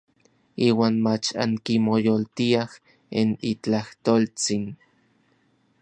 Iuan 0.67 0.95
mach 1.07 1.27
ankimoyolotiaj 1.43 2.71
n 3.27 3.29
itlajtoltsin. 3.51 4.65